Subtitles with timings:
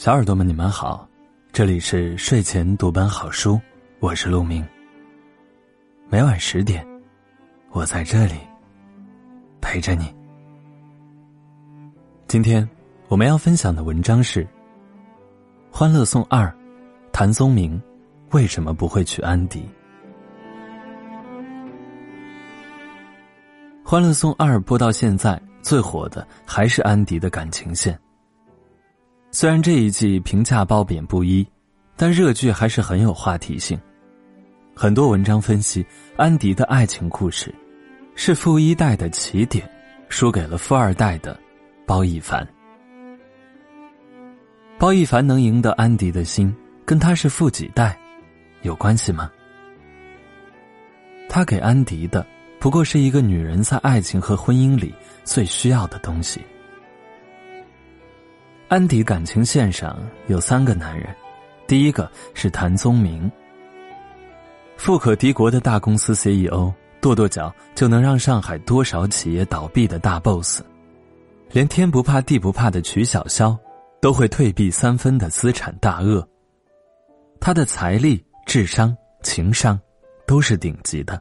[0.00, 1.06] 小耳朵们，你们好，
[1.52, 3.60] 这里是睡前读本好书，
[3.98, 4.66] 我是陆明。
[6.08, 6.82] 每晚十点，
[7.68, 8.32] 我在这里
[9.60, 10.10] 陪着你。
[12.26, 12.66] 今天
[13.08, 14.42] 我们要分享的文章是
[15.70, 16.46] 《欢乐颂二》，
[17.12, 17.78] 谭松明
[18.30, 19.60] 为什么不会娶安迪？
[23.86, 28.00] 《欢乐颂二》播到现在，最火的还是安迪的感情线。
[29.32, 31.46] 虽然这一季评价褒贬不一，
[31.96, 33.78] 但热剧还是很有话题性。
[34.74, 37.54] 很多文章分析，安迪的爱情故事
[38.16, 39.70] 是富一代的起点，
[40.08, 41.38] 输给了富二代的
[41.86, 42.46] 包奕凡。
[44.78, 46.52] 包奕凡能赢得安迪的心，
[46.84, 47.96] 跟他是富几代
[48.62, 49.30] 有关系吗？
[51.28, 52.26] 他给安迪的
[52.58, 56.40] 不过是一个女人在爱情和婚姻里最需要的东西。
[58.70, 61.12] 安迪感情线上有三个男人，
[61.66, 63.28] 第一个是谭宗明，
[64.76, 70.62] 富可敌国的大公司 CEO，跺跺脚就能让上海多少企业倒闭的大 boss，
[71.50, 73.58] 连天不怕地不怕的曲小潇，
[74.00, 76.24] 都会退避三分的资产大鳄。
[77.40, 79.76] 他的财力、智商、情商，
[80.28, 81.20] 都是顶级的。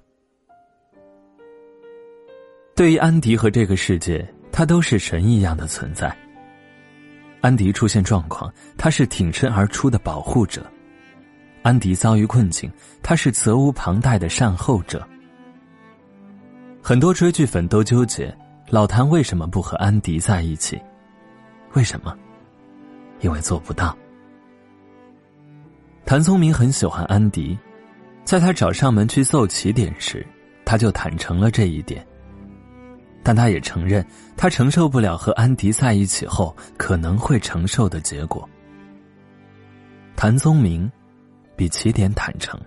[2.76, 6.16] 对于安迪和这个世界，他都是神一样的存在。
[7.42, 10.62] 安迪出现状况，他是挺身而出的保护者；
[11.62, 15.08] 安迪遭遇困境，他是责无旁贷的善后者。
[16.82, 18.36] 很多追剧粉都纠结
[18.70, 20.80] 老谭为什么不和安迪在一起？
[21.74, 22.18] 为什么？
[23.22, 23.98] 因为做不到。
[26.06, 27.58] 谭松明很喜欢安迪，
[28.24, 30.26] 在他找上门去揍起点时，
[30.66, 32.06] 他就坦诚了这一点。
[33.30, 34.04] 但他也承认，
[34.36, 38.50] 他承受不了和安迪在一起后可能会承受的结果。
[40.16, 40.92] 谭宗明
[41.56, 42.60] 比起点坦诚，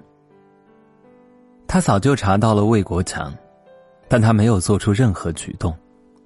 [1.66, 3.34] 他早就查到了魏国强，
[4.06, 5.76] 但他没有做出任何举动。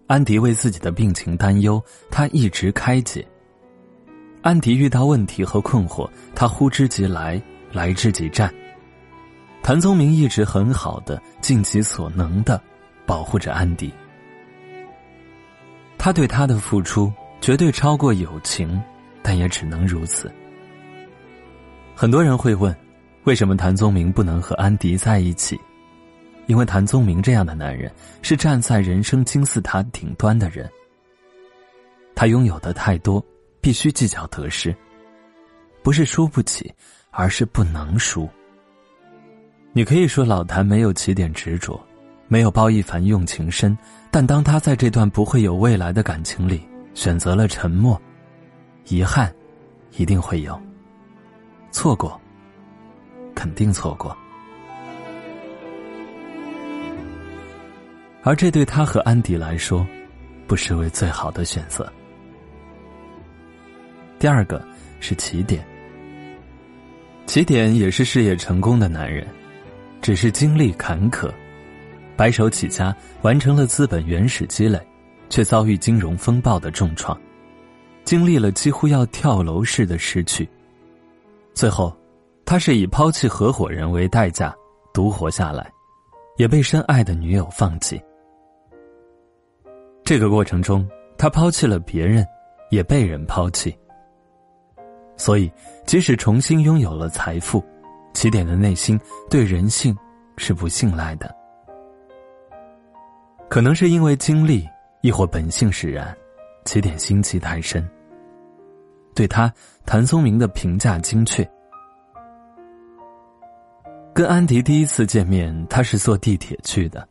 [0.07, 3.27] 安迪为自己的病情担忧，他一直开解。
[4.43, 7.41] 安迪遇到问题和困惑，他呼之即来，
[7.73, 8.53] 来之即战。
[9.63, 12.61] 谭宗明一直很好的尽其所能的
[13.07, 13.91] 保护着安迪。
[16.06, 18.81] 他对他的付出绝对超过友情，
[19.25, 20.31] 但也只能如此。
[21.97, 22.72] 很多人会问，
[23.25, 25.59] 为什么谭宗明不能和安迪在一起？
[26.47, 30.71] 因为谭宗明这样的男人是站在人生金字塔顶端的人，
[32.15, 33.21] 他拥有的太多，
[33.61, 34.73] 必须计较得失，
[35.83, 36.73] 不是输不起，
[37.11, 38.28] 而是不能输。
[39.73, 41.84] 你可以说老谭没有起点执着。
[42.28, 43.78] 没有包奕凡用情深，
[44.19, 48.00] 但当他在这段不会有未来的感情里选择了沉默，
[48.87, 49.31] 遗憾
[49.99, 50.59] 一定会有，
[51.71, 52.19] 错过
[53.34, 54.16] 肯定错过，
[58.22, 59.87] 而这对他和安迪来说，
[60.47, 61.87] 不失为最好的选择。
[64.19, 64.66] 第二个
[64.99, 65.62] 是起点，
[67.26, 69.26] 起点也是事业成功的男人，
[70.00, 71.31] 只是经历坎坷。
[72.16, 74.81] 白手起家，完成了资本原始积累，
[75.28, 77.19] 却遭遇金融风暴的重创，
[78.04, 80.49] 经历了几乎要跳楼式的失去。
[81.53, 81.94] 最后，
[82.44, 84.55] 他是以抛弃合伙人为代价
[84.94, 85.71] 独活下来，
[86.38, 88.00] 也被深爱的女友放弃。
[90.03, 90.88] 这个过程中，
[91.19, 92.26] 他抛弃了别人，
[92.71, 93.76] 也被人抛弃。
[95.19, 95.53] 所以，
[95.84, 97.62] 即使重新拥有了财富，
[98.15, 99.94] 起点的内心对人性
[100.38, 101.36] 是不信赖的。
[103.49, 104.69] 可能是因为经历，
[105.03, 106.17] 亦或本性使然，
[106.65, 107.89] 起点心气太深。
[109.15, 109.53] 对他，
[109.87, 111.49] 谭松明的评价精确。
[114.12, 117.06] 跟安迪第一次见面，他是坐地铁去的，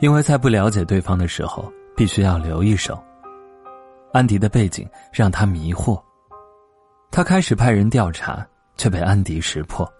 [0.00, 3.02] 因为在不了解对方的时候，必须要留一手。
[4.12, 6.00] 安迪的背景让他迷惑，
[7.10, 9.90] 他开始派人调查，却被安迪识破。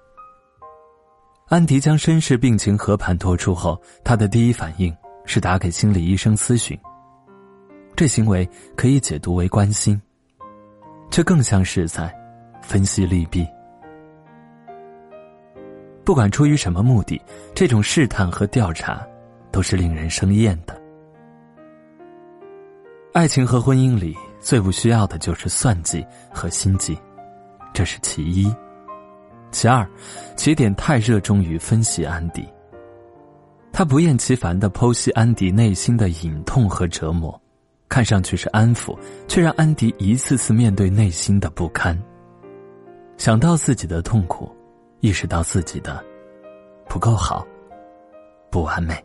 [1.48, 4.94] 安迪将身世病情和盘托出后，他的第一反应。
[5.32, 6.76] 是打给心理医生咨询，
[7.94, 8.44] 这行为
[8.76, 10.02] 可以解读为关心，
[11.08, 12.12] 却更像是在
[12.60, 13.46] 分析利弊。
[16.04, 17.22] 不管出于什么目的，
[17.54, 19.06] 这种试探和调查
[19.52, 20.76] 都是令人生厌的。
[23.12, 26.04] 爱情和婚姻里最不需要的就是算计
[26.34, 26.98] 和心计，
[27.72, 28.52] 这是其一。
[29.52, 29.88] 其二，
[30.34, 32.44] 起点太热衷于分析安迪。
[33.80, 37.40] 他不厌其烦的剖析安迪内心的隐痛和折磨，
[37.88, 38.94] 看上去是安抚，
[39.26, 41.98] 却让安迪一次次面对内心的不堪。
[43.16, 44.54] 想到自己的痛苦，
[45.00, 45.98] 意识到自己的
[46.90, 47.42] 不够好、
[48.50, 49.02] 不完美。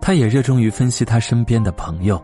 [0.00, 2.18] 他也热衷于分析他身边的朋友，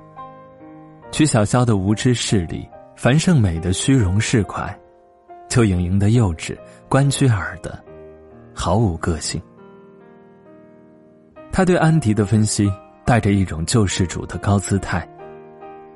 [1.13, 2.67] 曲筱绡的无知势力，
[2.97, 4.75] 樊胜美的虚荣市侩，
[5.51, 6.57] 邱莹莹的幼稚，
[6.89, 7.79] 关雎尔的
[8.59, 9.41] 毫无个性。
[11.53, 12.69] 他对安迪的分析
[13.05, 15.09] 带着一种救世主的高姿态，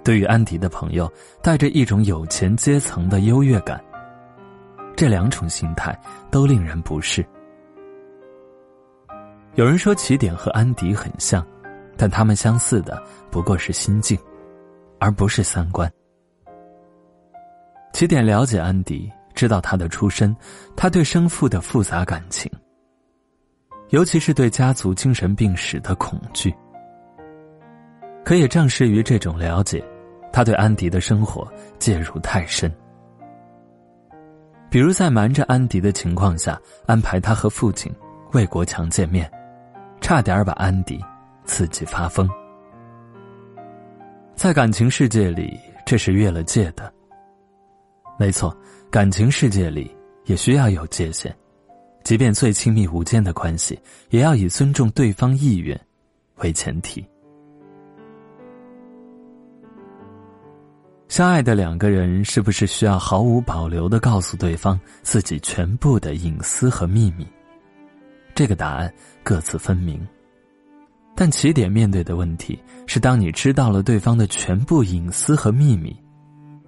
[0.05, 1.11] 对于安迪的朋友
[1.43, 3.83] 带着一种有钱阶层的优越感。
[4.95, 5.99] 这两种心态
[6.31, 7.27] 都令人不适。
[9.55, 11.45] 有人说起点和安迪很像。
[11.95, 13.01] 但他们相似的
[13.31, 14.19] 不过是心境，
[14.99, 15.89] 而不是三观。
[17.93, 20.35] 起点了解安迪，知道他的出身，
[20.77, 22.51] 他对生父的复杂感情，
[23.91, 26.55] 尤其是对家族精神病史的恐惧。
[28.25, 29.85] 可也正是于这种了解，
[30.33, 31.47] 他对安迪的生活
[31.79, 32.73] 介入太深。
[34.71, 37.93] 比如在瞒着安迪的情况下，安排他和父亲
[38.33, 39.31] 魏国强见面，
[40.01, 41.01] 差点把安迪。
[41.45, 42.31] 刺激发疯，
[44.37, 46.91] 在感情世界里，这是越了界的。
[48.17, 48.57] 没错，
[48.93, 49.91] 感情世界里
[50.27, 51.35] 也需要有界限，
[52.05, 53.81] 即便最亲密无间的关系，
[54.11, 55.81] 也要以尊重对方意愿
[56.41, 57.03] 为前提。
[61.09, 67.27] 相爱的两个人，是不是需要毫无保留的告诉对方自己全部的隐私和秘密？
[68.35, 68.93] 这个答案
[69.23, 70.07] 各自分明。
[71.17, 75.97] 但起点面对的问题是：当你知道了对方的全部隐私和秘密，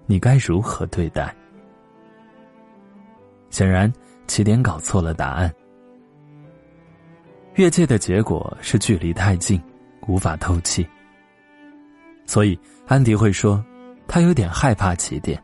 [0.07, 1.37] 你该如何对待？
[3.55, 3.93] 显然，
[4.27, 5.49] 起点搞错了答案。
[7.55, 9.63] 越界的结果是距离太近，
[10.09, 10.85] 无法透气。
[12.27, 12.59] 所以，
[12.89, 13.65] 安迪会说，
[14.09, 15.41] 他有点害怕起点。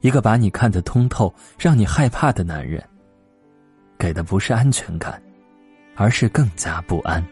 [0.00, 2.82] 一个把你看得通透、让你害怕的男人，
[3.96, 5.22] 给的不是安全感。
[5.94, 7.24] 而是更加不安。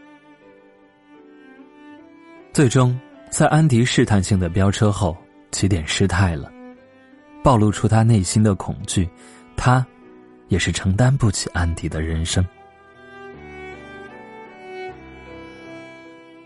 [2.53, 2.97] 最终，
[3.29, 5.17] 在安迪试探性的飙车后，
[5.51, 6.49] 起点失态了，
[7.43, 9.09] 暴露出他内心的恐惧，
[9.55, 9.85] 他，
[10.47, 12.45] 也是承担不起安迪的人生。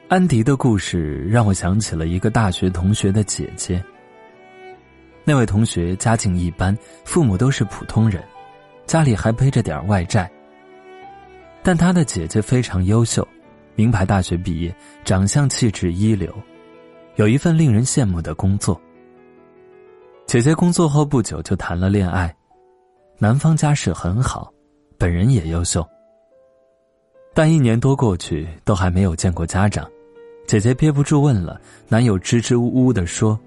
[0.08, 3.84] 安迪的故事让我想起了一个大学同学的姐姐。
[5.24, 8.24] 那位同学家境一般，父母都是普通人，
[8.86, 10.32] 家里还背着点外债。
[11.64, 13.28] 但他的姐姐非常优秀，
[13.74, 16.32] 名牌大学毕业，长相气质一流，
[17.16, 18.80] 有一份令人羡慕的工作。
[20.36, 22.36] 姐姐工作后不久就谈了恋爱，
[23.18, 24.52] 男方家世很好，
[24.98, 25.88] 本人也优秀。
[27.34, 29.90] 但一年多过去，都还没有见过家长，
[30.46, 33.40] 姐姐憋不住问了，男友支支吾吾的说，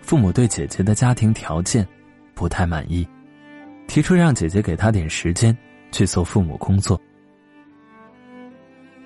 [0.00, 1.86] 父母对姐姐的家庭条件
[2.34, 3.06] 不太满意，
[3.86, 5.56] 提出让姐姐给他点时间
[5.92, 7.00] 去做父母工作。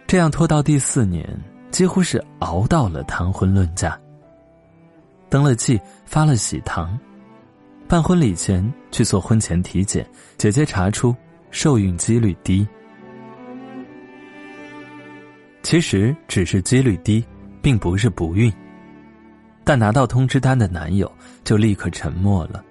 [0.07, 1.29] 这样拖到第四年，
[1.71, 4.01] 几乎是熬到了谈婚论嫁。
[5.29, 6.99] 登了记，发了喜糖，
[7.89, 10.07] 办婚礼前去做婚前体检，
[10.39, 11.15] 姐姐查出
[11.51, 12.67] 受孕几率低。
[15.63, 17.25] 其实只是几率低，
[17.63, 18.53] 并不是不孕。
[19.65, 21.11] 但拿到通知单的男友
[21.43, 22.63] 就立刻沉默了。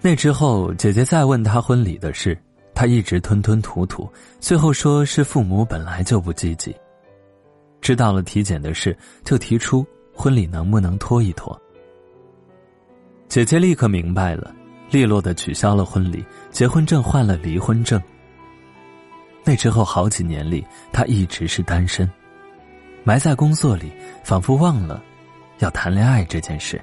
[0.00, 2.36] 那之后，姐姐再问他婚礼的事。
[2.74, 4.06] 他一直吞吞吐吐，
[4.38, 6.76] 最后说是父母本来就不积极。
[7.80, 8.94] 知道了体检的事，
[9.24, 9.86] 就提出
[10.16, 11.60] 婚礼能不能拖一拖。
[13.28, 14.54] 姐姐立刻明白了，
[14.90, 18.00] 利落的取消了婚礼，结婚证换了离婚证。
[19.44, 22.10] 那之后好几年里，他一直是单身，
[23.04, 23.92] 埋在工作里，
[24.24, 25.02] 仿佛忘了
[25.58, 26.80] 要谈恋爱这件事。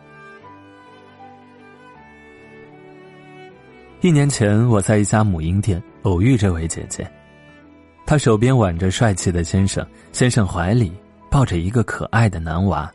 [4.02, 7.10] 一年前，我在一家母婴店偶遇这位姐姐，
[8.06, 10.92] 她手边挽着帅气的先生，先生怀里
[11.32, 12.92] 抱着一个可爱的男娃。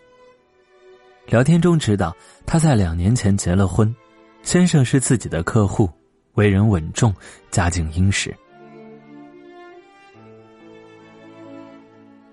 [1.28, 2.16] 聊天中知道，
[2.46, 3.94] 她在两年前结了婚，
[4.42, 5.88] 先生是自己的客户，
[6.34, 7.14] 为人稳重，
[7.50, 8.34] 家境殷实。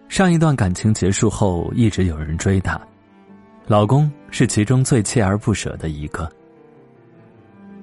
[0.08, 2.80] 上一段感情结束后，一直有人追她，
[3.68, 6.32] 老公是其中最锲而不舍的一个。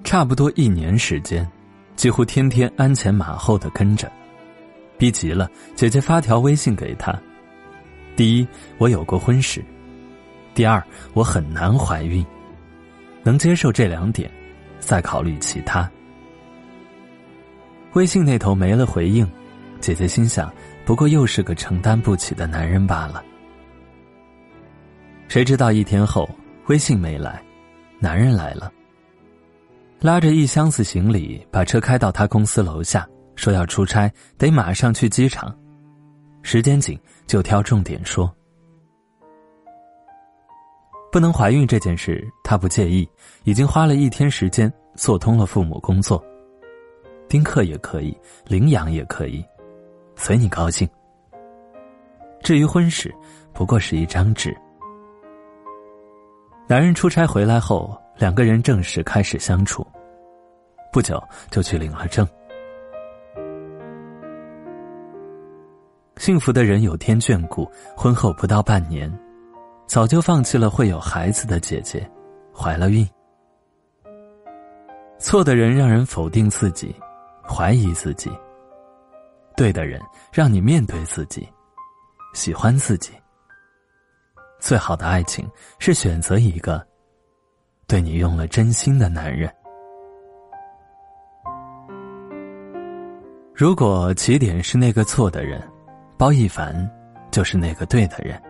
[0.02, 1.47] 差不多一年时间，
[1.95, 4.11] 几乎天天鞍前马后的跟着，
[4.97, 7.14] 逼急了，姐姐发条微信给他：
[8.16, 9.61] 第一，我有过婚史；
[10.54, 10.82] 第二，
[11.14, 12.25] 我很难怀孕。
[13.25, 14.30] 能接受这两点，
[14.80, 15.88] 再考虑其他。
[17.92, 19.30] 微信那头没了回应，
[19.80, 20.52] 姐姐心想，
[20.85, 23.23] 不过又是个承担不起的男人罢了。
[25.28, 26.28] 谁知道一天后，
[26.66, 27.42] 微信没来，
[27.99, 28.73] 男人来了，
[30.00, 33.06] 拉着一箱子行李，把车开到他公司楼下，
[33.37, 35.54] 说要出差，得马上去机场，
[36.42, 38.35] 时间紧，就挑重点说。
[41.12, 43.07] 不能怀孕这件事，他不介意，
[43.45, 46.25] 已经花了一天时间做通了父母工作，
[47.28, 48.16] 丁克也可以，
[48.47, 49.45] 领养也可以，
[50.16, 50.88] 随你高兴。
[52.42, 53.14] 至于婚史，
[53.52, 54.57] 不过是一张纸。
[56.66, 59.87] 男人出差回来后，两个人正式开始相处，
[60.90, 62.26] 不久就去领了证。
[66.16, 69.12] 幸福的人有天眷顾，婚后不到半年，
[69.92, 72.11] 早就放弃了会有孩子的姐姐，
[72.50, 73.06] 怀了孕。
[75.18, 76.96] 错的人让人否定自己，
[77.46, 78.30] 怀疑自己；
[79.54, 80.00] 对的人
[80.32, 81.46] 让你面对自己，
[82.32, 83.12] 喜欢自己。
[84.58, 85.46] 最好的爱情
[85.78, 86.82] 是选择一个
[87.87, 89.54] 对你用了真心的男人。
[93.54, 95.62] 如果起点是那个错的人，
[96.16, 96.90] 包奕凡
[97.30, 98.42] 就是那个对的人。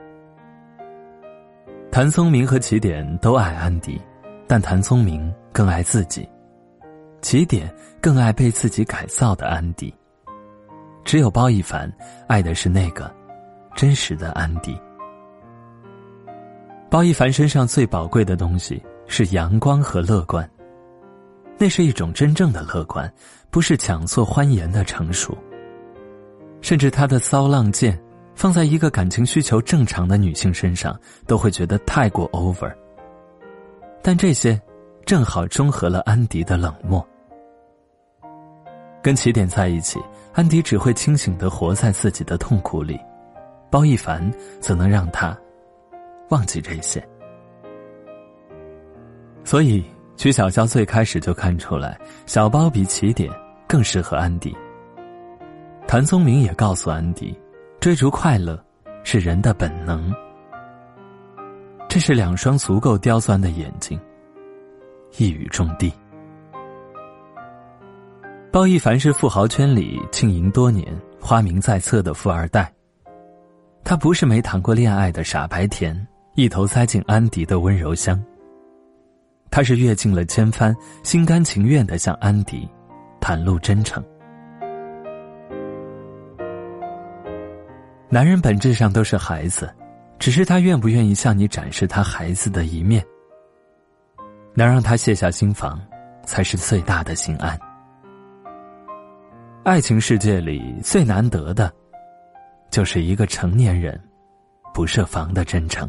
[1.93, 4.01] 谭松明和起点都爱安迪，
[4.47, 6.27] 但谭松明更爱自己，
[7.21, 7.71] 起点
[8.01, 9.95] 更爱被自己改造的安迪。
[11.05, 11.93] 只有包奕凡
[12.27, 13.15] 爱的是那个
[13.77, 14.75] 真实的安迪。
[16.89, 20.49] 包奕凡身上最宝贵的东西是阳光和乐观，
[21.59, 23.13] 那是一种真正的乐观，
[23.51, 25.37] 不是强作欢颜的成熟。
[26.63, 28.03] 甚至他的骚浪贱，
[28.43, 32.75] 放在一个感情需求正常的女性身上，都会觉得太过 over。
[34.03, 34.61] 但这些，
[35.07, 37.07] 正好中和了安迪的冷漠。
[39.01, 40.01] 跟起点在一起，
[40.33, 42.99] 安迪只会清醒的活在自己的痛苦里，
[43.71, 45.39] 包奕凡则能让他。
[46.31, 47.01] 忘记这些，
[49.45, 49.85] 所以
[50.17, 51.97] 曲小娇最开始就看出来，
[52.27, 53.31] 小包比起点
[53.69, 54.53] 更适合安迪。
[55.87, 57.39] 谭松明也告诉安迪，
[57.83, 58.65] 追逐快乐
[59.03, 60.15] 是人的本能。
[61.89, 63.99] 这是两双足够刁钻的眼睛，
[65.17, 65.93] 一语中的。
[68.53, 72.73] 包奕凡是富豪圈里经营多年、花名在册的富二代，
[73.83, 76.07] 他不是没谈过恋爱的傻白甜。
[76.37, 78.23] 一头栽进安迪的温柔乡。
[79.51, 80.73] 他是阅尽了千帆，
[81.03, 82.69] 心甘情愿的向安迪
[83.21, 84.01] 袒露真诚。
[88.13, 89.75] 男人本质上都是孩子，
[90.19, 93.03] 只是他愿不愿意向你展示他孩子的一面。
[94.53, 95.81] 能让他卸下心防，
[96.23, 97.59] 才是最大的心安。
[99.65, 101.73] 爱情世界里最难得的，
[102.69, 103.99] 就是一个成年人
[104.75, 105.89] 不设防的真诚。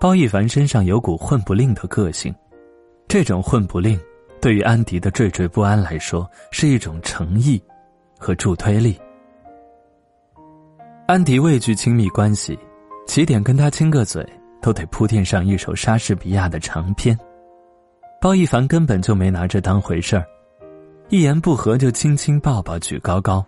[0.00, 2.34] 包奕凡身上有股混不吝的个性，
[3.06, 3.96] 这种混不吝，
[4.40, 7.60] 对于安迪的惴惴不安来说，是一种诚意
[8.18, 8.98] 和助推力。
[11.06, 12.58] 安迪畏惧亲密关系，
[13.06, 14.24] 起点跟他亲个嘴，
[14.60, 17.18] 都得铺垫上一首莎士比亚的长篇。
[18.20, 20.26] 包奕凡根本就没拿这当回事儿，
[21.08, 23.44] 一言不合就亲亲抱抱举高高。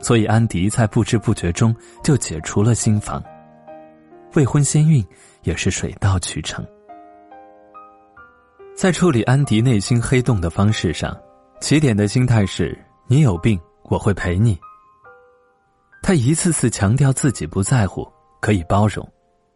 [0.00, 3.22] 所以安迪在不知不觉中就解除了心防。
[4.34, 5.04] 未婚先孕
[5.42, 6.64] 也是水到渠成。
[8.84, 11.18] 在处理安迪内心黑洞的方式上，
[11.58, 14.60] 起点的心态是：你有病，我会陪你。
[16.02, 18.06] 他一次次强调自己不在乎，
[18.42, 19.10] 可以包容，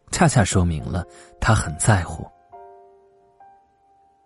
[0.09, 1.05] 恰恰说明了
[1.39, 2.25] 他很在乎。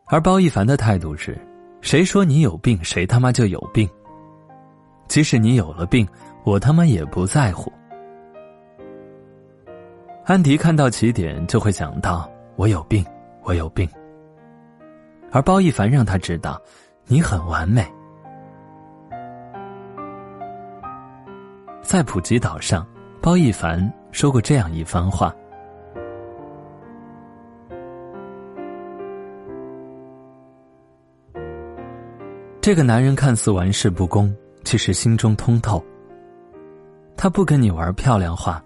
[0.05, 1.37] 而包奕凡的态度是：
[1.81, 3.89] 谁说你有病，谁他妈就有病。
[5.09, 6.07] 即使你有了病，
[6.45, 7.69] 我他妈也不在乎。
[10.23, 13.05] 安迪看到起点就会想到我有病，
[13.41, 13.85] 我有病。
[15.33, 16.61] 而包奕凡让他知道，
[17.07, 17.83] 你很完美。
[21.81, 22.87] 在普吉岛上，
[23.19, 25.35] 包奕凡说过这样一番话：
[32.61, 34.31] 这个男人看似玩世不恭，
[34.63, 35.83] 其实心中通透。
[37.17, 38.63] 他不跟你玩漂亮话。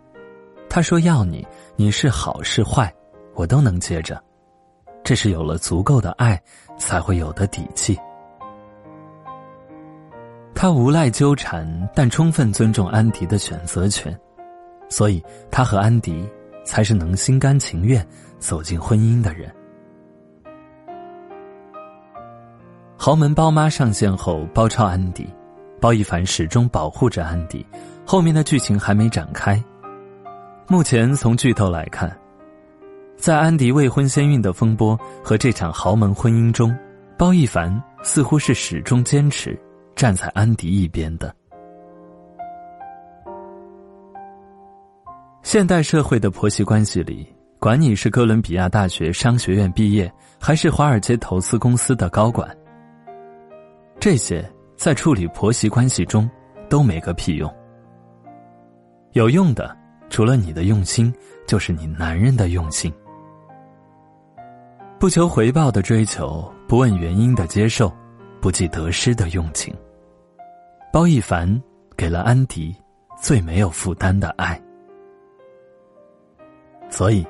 [0.70, 1.48] 他说：“要你，
[1.78, 2.94] 你是好是坏，
[3.36, 4.22] 我都能接着。
[5.08, 6.38] 这是有了足够的爱
[6.78, 7.98] 才会有的底气。”
[10.54, 14.14] 他无赖纠缠，但充分尊重安迪的选择权，
[14.90, 16.28] 所以他和安迪
[16.66, 18.06] 才是能心甘情愿
[18.38, 19.50] 走进婚姻的人。
[22.98, 25.26] 豪门包妈上线后包抄安迪，
[25.80, 27.66] 包奕凡始终保护着安迪，
[28.06, 29.64] 后面的剧情还没展开。
[30.68, 32.14] 目前从剧透来看，
[33.18, 36.74] 在安迪未婚先孕的风波和这场豪门婚姻中，
[37.18, 39.60] 包奕凡似乎是始终坚持
[39.96, 41.34] 站在安迪一边的。
[45.42, 47.28] 现代社会的婆媳关系里，
[47.60, 52.56] 管你是哥伦比亚大学商学院毕业，还是华尔街投资公司的高管，
[54.00, 56.30] 这些在处理婆媳关系中
[56.70, 57.52] 都没个屁用。
[59.14, 59.76] 有用的，
[60.10, 61.12] 除了你的用心，
[61.48, 62.94] 就是你男人的用心。
[65.00, 67.94] 不求回报的追求，不问原因的接受，
[68.42, 69.72] 不计得失的用情。
[70.92, 71.62] 包奕凡
[71.96, 72.75] 给了安迪
[73.22, 74.60] 最没有负担的爱。
[76.89, 77.24] 所以，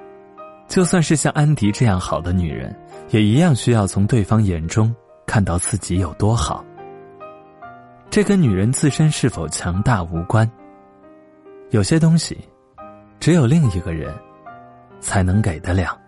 [0.69, 2.73] 就算是像安迪这样好的女人，
[3.09, 4.95] 也一样需要从对方眼中
[5.25, 6.63] 看到自己有多好。
[8.09, 10.49] 这跟女人自身是否强大无关。
[11.71, 12.37] 有些东西，
[13.19, 14.13] 只有另一个人
[15.01, 15.99] 才能给得了。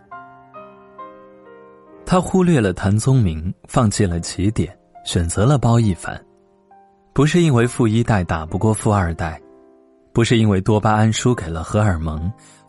[2.11, 4.75] 他忽略了谭宗明，放弃了起点，
[5.05, 6.19] 选择了包奕凡，
[7.13, 9.39] 不是因为富一代打不过富二代，
[10.11, 12.19] 不是因为多巴胺输给了荷尔蒙。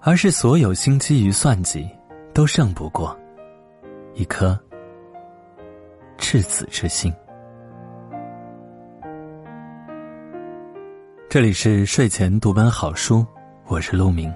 [0.02, 1.88] 而是所有心机与算计，
[2.34, 3.18] 都胜不过
[4.12, 4.58] 一颗
[6.18, 7.10] 赤子之心。
[11.30, 13.26] 这里是睡前读本好书，
[13.68, 14.30] 我是陆明。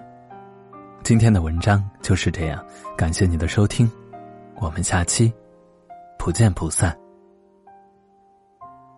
[1.03, 2.65] 今天的文章就是这样，
[2.97, 3.91] 感谢你的收听，
[4.57, 5.33] 我们下期
[6.19, 6.97] 不见不散。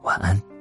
[0.03, 0.56] 晚安。